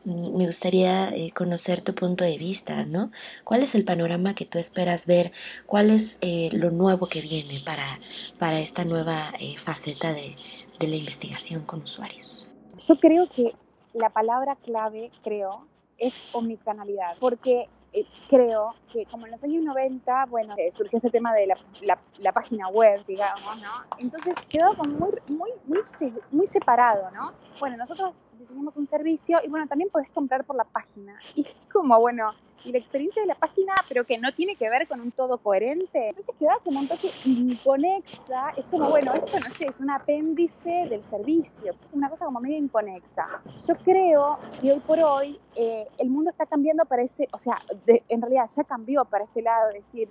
[0.03, 3.11] mm, me gustaría eh, conocer tu punto de vista, ¿no?
[3.43, 5.31] ¿Cuál es el panorama que tú esperas ver?
[5.67, 7.99] ¿Cuál es lo nuevo que viene para,
[8.39, 9.31] para esta nueva
[9.63, 10.35] faceta de,
[10.79, 12.50] de la investigación con usuarios?
[12.87, 13.53] Yo creo que
[13.93, 15.67] la palabra clave, creo,
[15.97, 21.09] es omnicanalidad, porque eh, creo que como en los años 90, bueno, eh, surgió ese
[21.09, 23.69] tema de la, la, página web, digamos, ¿no?
[23.97, 27.33] Entonces quedó como muy, muy, muy, muy separado, ¿no?
[27.59, 31.19] Bueno, nosotros diseñamos un servicio y bueno, también podés comprar por la página.
[31.35, 32.31] Y como, bueno,
[32.65, 36.09] la experiencia de la página, pero que no tiene que ver con un todo coherente.
[36.09, 38.51] Entonces queda como un toque inconexa.
[38.57, 42.57] Es como, bueno, esto no sé, es un apéndice del servicio, una cosa como medio
[42.57, 43.41] inconexa.
[43.67, 47.61] Yo creo que hoy por hoy eh, el mundo está cambiando para ese, o sea,
[47.87, 50.09] en realidad ya cambió para este lado, es decir,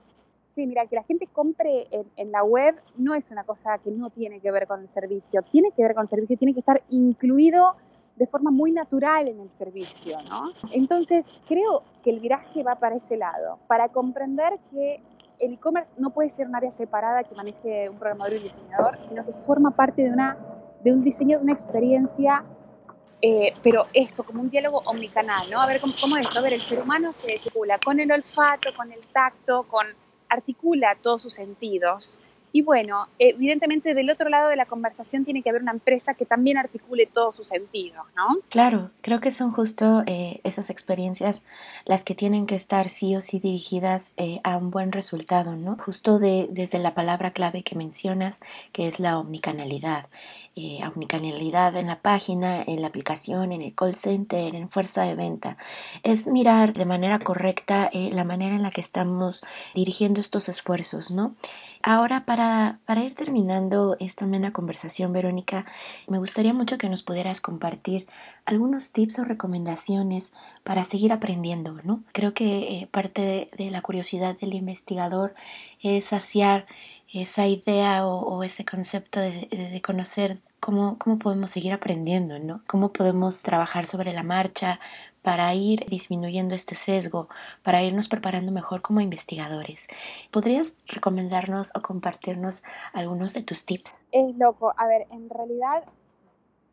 [0.55, 3.91] sí, mira, que la gente compre en, en, la web no es una cosa que
[3.91, 6.61] no tiene que ver con el servicio, tiene que ver con el servicio, tiene que
[6.61, 7.77] estar incluido
[8.21, 10.51] de forma muy natural en el servicio, ¿no?
[10.73, 15.01] Entonces, creo que el viraje va para ese lado, para comprender que
[15.39, 18.99] el e-commerce no puede ser un área separada que maneje un programador y un diseñador,
[19.09, 20.37] sino que forma parte de, una,
[20.85, 22.45] de un diseño de una experiencia,
[23.23, 25.59] eh, pero esto, como un diálogo omnicanal, ¿no?
[25.59, 28.69] A ver cómo, cómo es a ver, el ser humano se circula con el olfato,
[28.77, 29.87] con el tacto, con
[30.29, 32.21] articula todos sus sentidos
[32.53, 36.25] y bueno, evidentemente del otro lado de la conversación tiene que haber una empresa que
[36.25, 38.39] también articule todos sus sentidos, ¿no?
[38.49, 41.43] Claro, creo que son justo eh, esas experiencias
[41.85, 45.77] las que tienen que estar sí o sí dirigidas eh, a un buen resultado, ¿no?
[45.77, 48.41] Justo de, desde la palabra clave que mencionas,
[48.73, 50.07] que es la omnicanalidad.
[50.57, 55.15] Eh, omnicanalidad en la página, en la aplicación, en el call center, en fuerza de
[55.15, 55.57] venta.
[56.03, 59.43] Es mirar de manera correcta la manera en la que estamos
[59.77, 61.37] dirigiendo estos esfuerzos, ¿no?
[61.83, 65.65] Ahora, para, para ir terminando esta amena conversación, Verónica,
[66.09, 68.07] me gustaría mucho que nos pudieras compartir
[68.45, 70.33] algunos tips o recomendaciones
[70.63, 72.03] para seguir aprendiendo, ¿no?
[72.13, 75.35] Creo que eh, parte de, la curiosidad del investigador
[75.83, 76.67] es saciar
[77.13, 82.63] esa idea o, ese concepto de, de conocer cómo, cómo podemos seguir aprendiendo, ¿no?
[82.67, 84.79] Cómo podemos trabajar sobre la marcha,
[85.23, 87.29] para ir disminuyendo este sesgo,
[87.63, 89.87] para irnos preparando mejor como investigadores.
[90.31, 93.95] ¿Podrías recomendarnos o compartirnos algunos de tus tips?
[94.13, 94.73] Es loco.
[94.77, 95.85] A ver, en realidad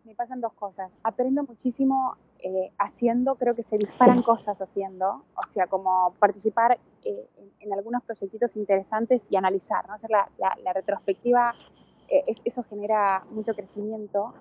[0.05, 0.91] me pasan dos cosas.
[1.03, 7.27] Aprendo muchísimo eh, haciendo, creo que se disparan cosas haciendo, o sea, como participar eh,
[7.59, 9.95] en, algunos proyectitos interesantes y analizar, ¿no?
[9.95, 11.53] Hacer la, la, retrospectiva,
[12.09, 14.33] eh, eso genera mucho crecimiento,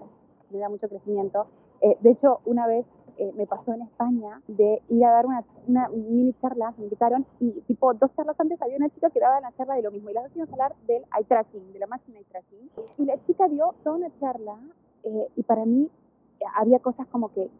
[0.48, 1.46] genera mucho crecimiento.
[1.80, 2.86] de hecho, una vez
[3.18, 7.24] eh, me pasó en España de ir a dar una, una, mini charla, me invitaron,
[7.40, 10.10] y tipo dos charlas antes había una chica que daba la charla de lo mismo,
[10.10, 13.04] y las dos íbamos a hablar del eye tracking, de la máquina eye tracking, y
[13.06, 14.58] la chica dio toda una charla,
[15.04, 15.90] eh, y para mí eh,
[16.54, 17.50] había cosas como que,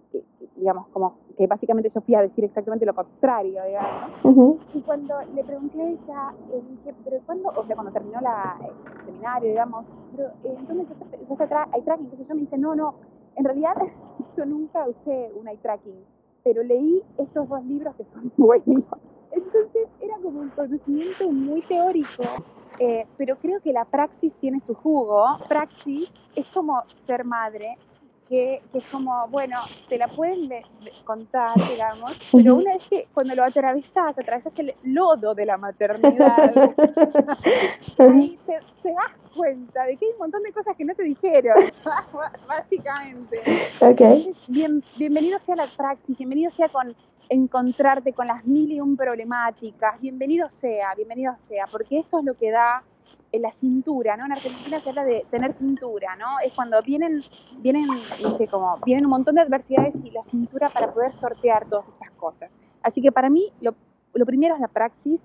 [0.57, 5.45] digamos, como que básicamente yo fui a decir exactamente lo contrario, digamos, Y cuando le
[5.45, 7.53] pregunté a ella, eh, dije, pero ¿cuándo?
[7.57, 10.87] O sea, cuando terminó la, el seminario, digamos, pero eh, entonces
[11.75, 12.95] eye tracking, entonces yo me dice, no, no,
[13.37, 13.75] en realidad
[14.37, 16.05] yo nunca usé un eye tracking,
[16.43, 18.99] pero leí estos dos libros que son buenísimos.
[19.31, 22.23] Entonces era como un conocimiento muy teórico,
[22.79, 25.25] eh, pero creo que la praxis tiene su jugo.
[25.49, 27.77] Praxis es como ser madre,
[28.29, 29.59] que, es como, bueno,
[29.89, 30.51] te la pueden
[31.05, 36.53] contar, digamos, pero una vez que cuando lo atravesas, atravesas el lodo de la maternidad,
[37.99, 38.53] ahí te,
[38.93, 41.71] das cuenta de que hay un montón de cosas que no te dijeron,
[42.49, 43.41] básicamente.
[43.81, 44.33] Okay.
[44.49, 46.95] bien, bienvenido sea la praxis, bienvenido sea con
[47.29, 52.35] encontrarte con las mil y un problemáticas, bienvenido sea, bienvenido sea, porque esto es lo
[52.35, 52.83] que da
[53.33, 54.27] la cintura, ¿no?
[54.27, 56.39] En Argentina se habla de tener cintura, ¿no?
[56.45, 57.23] Es cuando vienen,
[57.59, 57.87] vienen,
[58.23, 61.87] no sé, como, vienen un montón de adversidades y la cintura para poder sortear todas
[61.89, 62.51] estas cosas.
[62.83, 63.75] Así que para mí, lo,
[64.15, 65.21] lo primero es la praxis,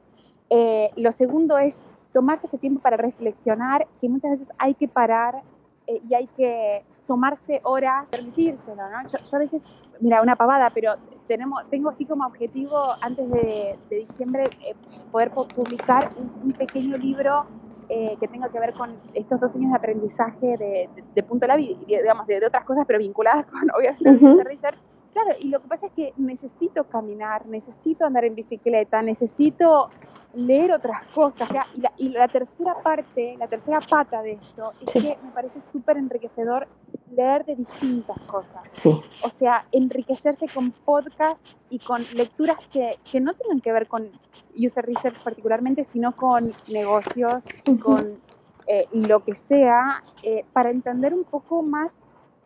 [0.49, 1.81] eh, lo segundo es
[2.13, 5.41] tomarse ese tiempo para reflexionar, que muchas veces hay que parar
[5.87, 9.09] eh, y hay que tomarse horas, permitírselo, ¿no?
[9.09, 9.63] Yo, a veces,
[9.99, 10.95] mira, una pavada, pero
[11.27, 14.75] tenemos, tengo así como objetivo antes de, diciembre eh,
[15.11, 17.45] poder publicar un, pequeño libro
[17.93, 21.59] eh, que tenga que ver con estos dos años de aprendizaje de, de, Punto Lab
[21.59, 24.77] y, digamos, de, otras cosas, pero vinculadas con, obviamente, uh research.
[25.11, 29.89] Claro, y lo que pasa es que necesito caminar, necesito andar en bicicleta, necesito
[30.33, 31.49] leer otras cosas.
[31.75, 35.59] Y la, y la tercera parte, la tercera pata de esto, es que me parece
[35.71, 36.67] súper enriquecedor
[37.11, 38.61] leer de distintas cosas.
[38.85, 44.09] O sea, enriquecerse con podcasts y con lecturas que, que, no tengan que ver con
[44.57, 47.43] user research particularmente, sino con negocios,
[47.81, 48.19] con
[48.67, 51.91] eh, lo que sea, eh, para entender un poco más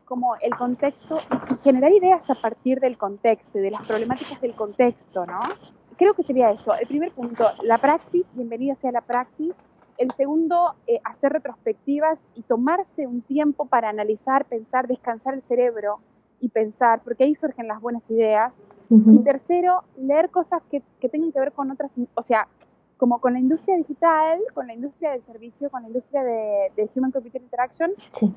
[0.06, 4.54] como el contexto y generar ideas a partir del contexto y de las problemáticas del
[4.54, 5.42] contexto, ¿no?
[5.98, 6.74] Creo que sería esto.
[6.76, 9.54] El primer punto, la praxis, bienvenida sea la praxis.
[9.98, 16.00] El segundo, eh, hacer retrospectivas y tomarse un tiempo para analizar, pensar, descansar el cerebro
[16.42, 18.54] y pensar, porque ahí surgen las buenas ideas.
[18.88, 22.48] Y tercero, leer cosas que, que, tengan que ver con otras, o sea,
[22.98, 27.10] como con la industria digital, con la industria del servicio, con la industria de, Human
[27.10, 27.92] Computer Interaction,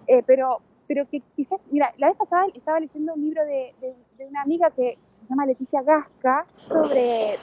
[0.06, 3.74] eh, pero, pero que quizás, mira, la vez pasada estaba leyendo un libro de,
[4.16, 4.96] de una amiga que,
[5.28, 7.38] se llama Leticia Gasca, sobre,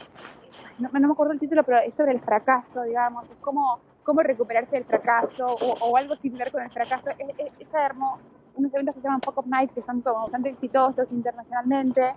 [0.80, 4.78] no, me acuerdo el título, pero es sobre el fracaso, digamos, es cómo, cómo recuperarse
[4.78, 7.12] del fracaso o, algo similar con el fracaso.
[7.20, 8.18] ella armó
[8.56, 12.16] unos eventos que se llaman Fuck of Night, que son como bastante exitosos internacionalmente.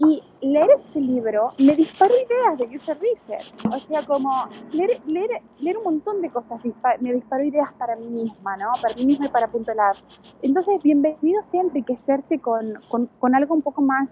[0.00, 3.52] Y leer ese libro me disparó ideas de user research.
[3.68, 6.60] O sea, como leer, leer, leer un montón de cosas
[7.00, 8.70] me disparó ideas para mí misma, ¿no?
[8.80, 9.96] Para mí misma y para Punto Lab.
[10.42, 14.08] Entonces, bienvenido sea enriquecerse con, con, con algo un poco más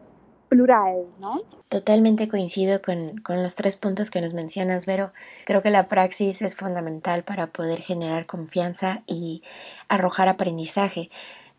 [0.49, 1.43] plural, ¿no?
[1.69, 5.13] Totalmente coincido con, con, los tres puntos que nos mencionas, Vero.
[5.45, 9.43] Creo que la praxis es fundamental para poder generar confianza y
[9.89, 11.11] arrojar aprendizaje.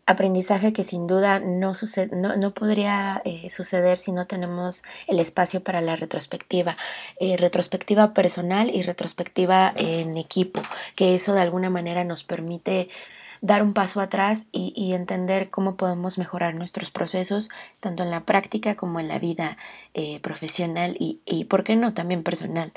[0.06, 5.20] Aprendizaje que sin duda no, sucede, no, no podría eh, suceder si no tenemos el
[5.20, 6.78] espacio para la retrospectiva.
[7.20, 10.62] Eh, retrospectiva personal y retrospectiva en equipo,
[10.96, 12.88] que eso de alguna manera nos permite
[13.40, 17.48] dar un paso atrás y, entender cómo podemos mejorar nuestros procesos,
[17.80, 19.56] tanto en la práctica como en la vida
[19.94, 22.72] eh, profesional y, y, ¿por qué no?, también personal.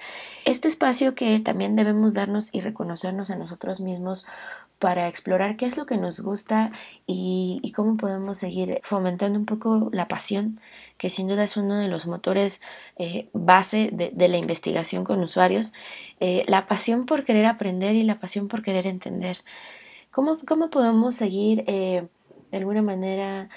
[0.46, 4.26] Este espacio que también debemos darnos y reconocernos a nosotros mismos
[4.82, 6.72] para explorar qué es lo que nos gusta
[7.06, 10.60] y, cómo podemos seguir fomentando un poco la pasión,
[10.98, 12.60] que sin duda es uno de los motores
[12.98, 15.72] eh, base de, la investigación con usuarios,
[16.20, 19.38] eh, la pasión por querer aprender y la pasión por querer entender.
[20.12, 22.06] ¿Cómo, cómo podemos seguir eh,
[22.52, 23.48] de alguna manera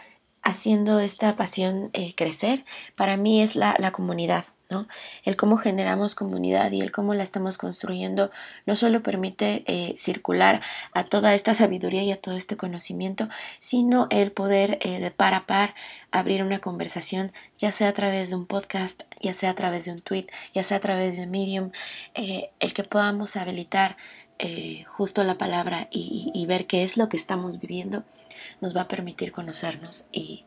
[0.40, 2.64] haciendo esta pasión eh, crecer?
[2.94, 4.44] Para mí es la, la comunidad.
[4.70, 4.86] ¿no?
[5.24, 8.30] El cómo generamos comunidad y el cómo la estamos construyendo
[8.66, 10.62] no solo permite eh, circular
[10.94, 15.46] a toda esta sabiduría y a todo este conocimiento, sino el poder de par a
[15.46, 15.74] par
[16.12, 19.92] abrir una conversación, ya sea a través de un podcast, ya sea a través de
[19.92, 21.70] un tweet, ya sea a través de Medium,
[22.14, 23.96] el que podamos habilitar
[24.38, 28.02] eh, justo la palabra y, ver qué es lo que estamos viviendo
[28.60, 30.44] nos va a permitir conocernos y,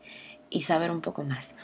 [0.61, 1.55] saber un poco más.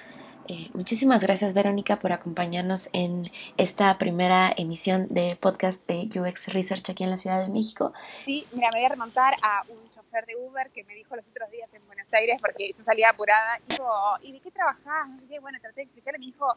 [0.48, 6.90] Eh, muchísimas gracias Verónica por acompañarnos en esta primera emisión de podcast de UX Research
[6.90, 7.94] aquí en la Ciudad de México.
[8.26, 11.28] Sí, mira, me voy a remontar a un chofer de Uber que me dijo los
[11.30, 13.90] otros días en Buenos Aires porque yo salía apurada y dijo,
[14.22, 15.10] ¿y de qué trabajás?
[15.42, 16.48] bueno, traté de explicarle, me dijo,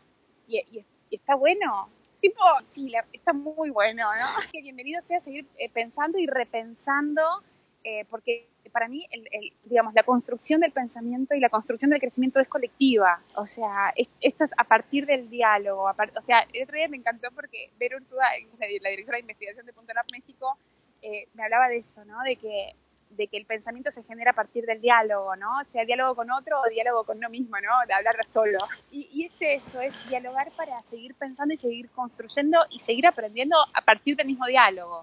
[0.49, 1.89] ¿y, y está bueno?
[2.21, 4.51] Tipo, sí, está muy bueno, ¿no?
[4.53, 7.23] Que bienvenido sea a seguir eh, pensando y repensando,
[7.85, 9.27] eh, porque para mí, el,
[9.65, 13.23] digamos, la construcción del pensamiento y la construcción del crecimiento es colectiva.
[13.37, 15.85] O sea, esto es a partir del diálogo.
[15.85, 18.25] o sea, el otro día me encantó porque Ver Ursula,
[18.59, 20.59] la, directora de investigación de Punto Lab México,
[21.01, 22.23] eh, me hablaba de esto, ¿no?
[22.23, 22.75] De que
[23.11, 25.65] de que el pensamiento se genera a partir del diálogo, ¿no?
[25.65, 27.87] Sea diálogo con otro o diálogo con uno mismo, ¿no?
[27.87, 28.59] De hablar solo.
[28.91, 33.57] Y, y, es eso, es dialogar para seguir pensando y seguir construyendo y seguir aprendiendo
[33.73, 35.03] a partir del mismo diálogo.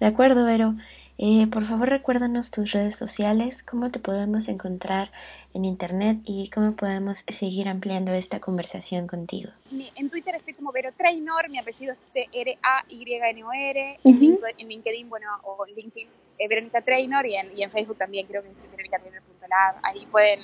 [0.00, 0.74] De acuerdo, Vero.
[1.16, 5.12] Eh, por favor, recuérdanos tus redes sociales, cómo te podemos encontrar
[5.52, 9.50] en internet y cómo podemos seguir ampliando esta conversación contigo.
[9.94, 16.08] en Twitter estoy como Vero Trainor, mi apellido es T-R-A-Y-N-O-R, en LinkedIn, bueno, o LinkedIn,
[16.38, 19.76] eh, Verónica Trainor y en, Facebook también creo que es verónicatrainor.lab.
[19.82, 20.40] Ahí pueden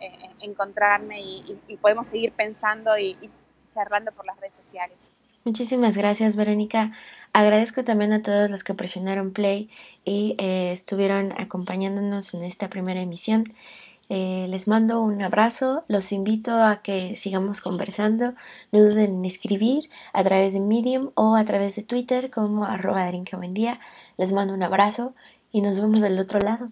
[0.00, 3.16] eh, encontrarme y, podemos seguir pensando y
[3.68, 5.10] charlando por las redes sociales.
[5.44, 6.92] Muchísimas gracias, Verónica.
[7.32, 9.70] Agradezco también a todos los que presionaron play
[10.04, 13.54] y eh, estuvieron acompañándonos en esta primera emisión.
[14.10, 18.34] Eh, les mando un abrazo, los invito a que sigamos conversando.
[18.70, 23.10] No duden en escribir a través de Medium o a través de Twitter como arroba.
[23.10, 25.14] Les mando un abrazo
[25.52, 26.70] y nos vemos del otro lado.